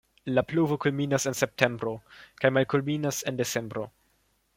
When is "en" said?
1.31-1.35, 3.33-3.39